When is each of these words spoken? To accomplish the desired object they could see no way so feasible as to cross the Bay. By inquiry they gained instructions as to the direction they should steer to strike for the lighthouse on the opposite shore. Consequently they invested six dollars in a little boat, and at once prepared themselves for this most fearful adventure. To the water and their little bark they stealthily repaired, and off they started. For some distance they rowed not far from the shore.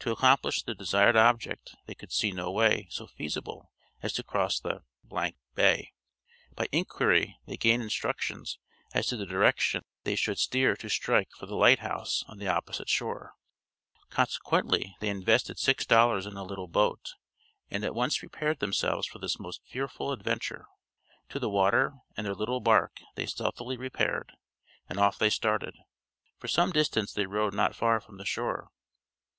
To 0.00 0.10
accomplish 0.12 0.62
the 0.64 0.74
desired 0.74 1.16
object 1.16 1.76
they 1.86 1.94
could 1.94 2.12
see 2.12 2.30
no 2.30 2.50
way 2.50 2.88
so 2.90 3.06
feasible 3.06 3.72
as 4.02 4.12
to 4.12 4.22
cross 4.22 4.60
the 4.60 4.82
Bay. 5.54 5.92
By 6.54 6.68
inquiry 6.72 7.38
they 7.46 7.56
gained 7.56 7.82
instructions 7.82 8.58
as 8.92 9.06
to 9.06 9.16
the 9.16 9.24
direction 9.24 9.86
they 10.04 10.14
should 10.14 10.38
steer 10.38 10.76
to 10.76 10.90
strike 10.90 11.30
for 11.38 11.46
the 11.46 11.54
lighthouse 11.54 12.22
on 12.28 12.36
the 12.36 12.48
opposite 12.48 12.90
shore. 12.90 13.32
Consequently 14.10 14.94
they 15.00 15.08
invested 15.08 15.58
six 15.58 15.86
dollars 15.86 16.26
in 16.26 16.36
a 16.36 16.44
little 16.44 16.68
boat, 16.68 17.14
and 17.70 17.82
at 17.82 17.94
once 17.94 18.18
prepared 18.18 18.58
themselves 18.60 19.06
for 19.06 19.20
this 19.20 19.40
most 19.40 19.62
fearful 19.64 20.12
adventure. 20.12 20.66
To 21.30 21.38
the 21.38 21.48
water 21.48 21.94
and 22.14 22.26
their 22.26 22.34
little 22.34 22.60
bark 22.60 23.00
they 23.14 23.24
stealthily 23.24 23.78
repaired, 23.78 24.34
and 24.86 24.98
off 24.98 25.16
they 25.18 25.30
started. 25.30 25.74
For 26.38 26.46
some 26.46 26.72
distance 26.72 27.14
they 27.14 27.24
rowed 27.24 27.54
not 27.54 27.74
far 27.74 28.00
from 28.02 28.18
the 28.18 28.26
shore. 28.26 28.68